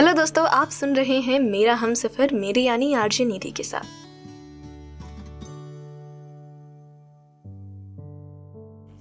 [0.00, 3.80] Hello दोस्तों, आप सुन रहे हैं मेरा हम सफ़र, मेरे यानी आरजे निधि के साथ।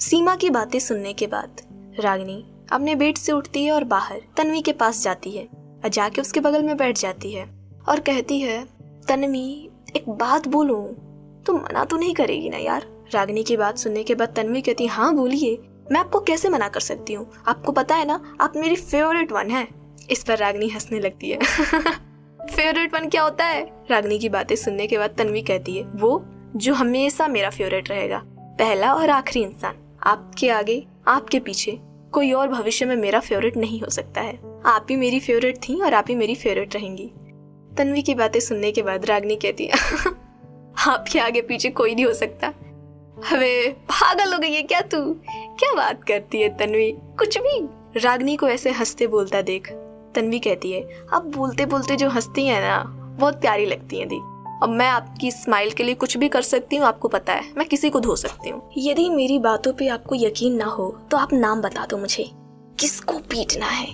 [0.01, 1.61] सीमा की बातें सुनने के बाद,
[1.99, 5.45] रागिनी अपने बेड से उठती है और बाहर तन्वी के पास जाती है
[5.83, 7.49] और जाके उसके बगल में बैठ जाती है
[7.89, 8.65] और कहती है,
[9.07, 10.93] तन्वी, एक बात बोलूँ?
[11.45, 13.05] तुम मना तो नहीं करेगी ना यार?
[13.11, 15.57] रागिनी की बात सुनने के बाद तन्वी कहती, है, बोलिए।
[15.91, 17.31] मैं आपको कैसे मना कर सकती हूँ?
[17.47, 19.78] आपको पता है ना, आप मेरी फेवरेट वन है।
[20.11, 21.39] इस पर रागनी हंसने लगती है।
[22.51, 23.71] फेवरेट वन क्या होता है?
[23.91, 28.21] रागनी की बातें सुनने के बाद तन्वी कहती है, वो, जो हमेशा मेरा फेवरेट रहेगा,
[28.39, 31.79] पहला और आखिरी इंसान, आपके आगे, आपके पीछे,
[32.11, 35.81] कोई और भविष्य में मेरा फेवरेट नहीं हो सकता है। आप ही मेरी फेवरेट थी
[35.81, 37.11] और आप ही मेरी फेवरेट रहेंगी।
[37.77, 39.71] तन्वी की बातें सुनने के बाद रागनी कहती है,
[40.87, 42.53] आपके आगे पीछे कोई नहीं हो सकता।
[43.25, 45.13] हवे पागल हो गई है क्या तू?
[45.29, 46.91] क्या बात करती है तन्वी?
[46.91, 49.73] कुछ भी। रागनी को ऐसे हँसते बोलता देख
[50.15, 50.81] तन्वी कहती है
[51.13, 52.83] अब बोलते बोलते जो हंसती है ना,
[53.19, 54.19] बहुत प्यारी लगती है दी।
[54.63, 57.67] अब मैं आपकी स्माइल के लिए कुछ भी कर सकती हूँ, आपको पता है, मैं
[57.67, 61.33] किसी को धो सकती हूँ। यदि मेरी बातों पे आपको यकीन ना हो तो आप
[61.33, 62.31] नाम बता दो मुझे।
[62.79, 63.87] किसको पीटना है?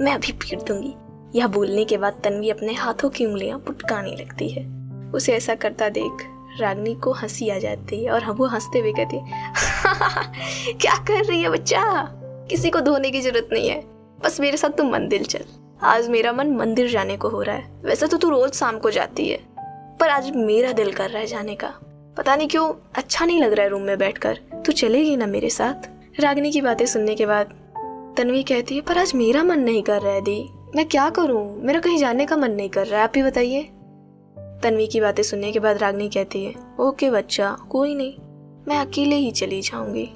[0.00, 0.94] मैं अभी पीट दूँगी।
[1.38, 4.66] यह बोलने के बाद तन्वी अपने हाथों की उंगलियाँ पुटकाने लगती है।
[5.12, 6.26] उसे ऐसा करता देख
[6.60, 9.52] रागनी को हँसी आ जाती है और हम वो हँसते हुए कहती है,
[10.74, 11.82] क्या कर रही है बच्चा?
[12.50, 15.44] किसी को धोने की ज़रूरत नहीं है। बस मेरे साथ तू मंदिर चल।
[15.82, 18.90] आज मेरा मन मंदिर जाने को हो रहा है। वैसे तो तू रोज शाम को
[18.90, 19.38] जाती है।
[20.00, 21.74] पर आज मेरा दिल कर रहा है जाने का।
[22.16, 25.50] पता नहीं क्यों अच्छा नहीं लग रहा है रूम में बैठकर। तू चलेगी ना मेरे
[25.50, 25.88] साथ?
[26.20, 27.46] रागनी की बातें सुनने के बाद
[28.18, 31.62] तन्वी कहती है, पर आज मेरा मन नहीं कर रहा है दी। मैं क्या करूँ?
[31.62, 33.62] मेरा कहीं जाने का मन नहीं कर रहा है। आप ही बताइए।
[34.38, 38.14] तन्वी की बातें सुनने के बाद रागनी कहती है, ओके बच्चा, कोई नहीं।
[38.68, 40.10] मैं अकेले ही चली जाऊँगी।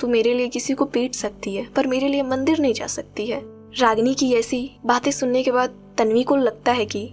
[0.00, 3.26] तू मेरे लिए किसी को पीट सकती है, पर मेरे लिए मंदिर नहीं जा सकती
[3.26, 3.40] है।
[3.78, 7.12] रागिनी की ऐसी बातें सुनने के बाद तन्वी को लगता है कि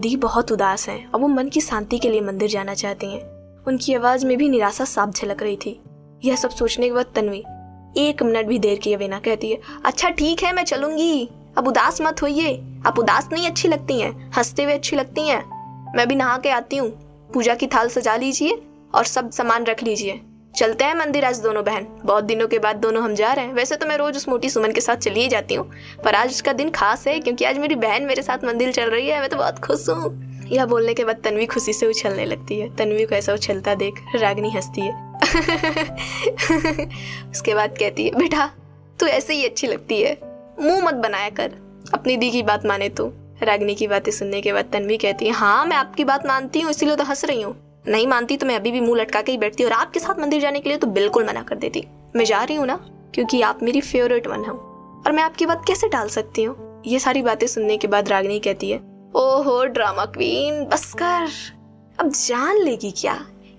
[0.00, 3.20] दी बहुत उदास है और वो मन की शांति के लिए मंदिर जाना चाहती हैं।
[3.64, 5.80] उनकी आवाज़ में भी निराशा साफ़ झलक रही थी।
[6.24, 7.44] यह सब सोचने के बाद तन्वी
[7.96, 11.28] एक मिनट भी देर किए बिना कहती है अच्छा ठीक है, मैं चलूँगी।
[11.58, 15.94] अब उदास मत होइए। आप उदास नहीं अच्छी लगती हैं, हँसते हुए अच्छी लगती हैं।
[15.96, 16.90] मैं भी नहा के आती हूँ।
[17.34, 18.62] पूजा की थाल सजा लीजिए
[18.94, 20.20] और सब सामान रख लीजिए।
[20.56, 23.52] चलते हैं मंदिर आज दोनों बहन। बहुत दिनों के बाद दोनों हम जा रहे हैं।
[23.52, 25.70] वैसे तो मैं रोज उस मोटी सुमन के साथ चली ही जाती हूँ।
[26.04, 29.08] पर आज उसका दिन खास है, क्योंकि आज मेरी बहन मेरे साथ मंदिर चल रही
[29.08, 32.60] है। मैं तो बहुत खुश हूँ। यह बोलने के बाद तन्वी खुशी से उछलने लगती
[32.60, 35.20] है। तन्वी को ऐसा उछलता देख रागनी हंसती है।
[37.30, 38.50] उसके बाद कहती है, बेटा,
[39.00, 40.18] तू ऐसे ही अच्छी लगती है।
[40.60, 41.50] मुँह मत बनाया कर।
[41.94, 43.12] अपनी दी की बात माने तू।
[43.42, 46.70] रागनी की बातें सुनने के बाद तन्वी कहती है हाँ मैं आपकी बात मानती हूँ,
[46.70, 49.38] इसीलिए तो हंस रही हूँ। नहीं मानती तो मैं अभी भी मुँह लटका के ही
[49.38, 51.84] बैठती और आपके साथ मंदिर जाने के लिए तो बिल्कुल मना कर देती।
[52.16, 52.76] मैं जा रही हूँ ना,
[53.14, 54.54] क्योंकि आप मेरी फेवरेट वन हो।
[55.06, 56.82] और मैं आपकी बात कैसे टाल सकती हूँ?
[56.86, 58.78] ये सारी बातें सुनने के बाद रागिनी कहती है,
[59.14, 61.28] ओहो ड्रामा क्वीन बस कर।
[61.98, 63.14] अब जान लेगी क्या?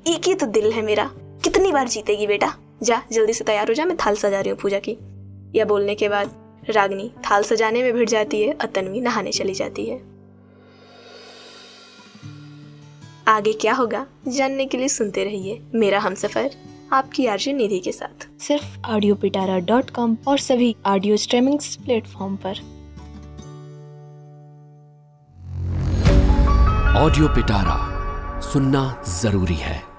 [0.08, 1.10] एक ही तो दिल है मेरा।
[1.44, 2.54] कितनी बार जीतेगी बेटा?
[2.84, 4.98] जा, जल्दी से तैयार हो जा, मैं थाल सजा रही हूँ पूजा की।
[5.56, 6.32] यह बोलने के बाद
[6.70, 9.98] रागनी थाल सजाने में भिड़ जाती है और तन्वी नहाने चली जाती है।
[13.28, 14.06] आगे क्या होगा?
[14.28, 16.52] जानने के लिए सुनते रहिए मेरा हम सफ़र
[16.94, 22.36] आपकी आरजे निधि के साथ। सिर्फ़ ऑडियो पिटारा डॉट कॉम और सभी ऑडियो स्ट्रीमिंग प्लेटफॉर्म
[22.36, 22.60] पर।
[26.98, 27.80] ऑडियो पिटारा
[28.42, 29.95] सुनना ज़रूरी है।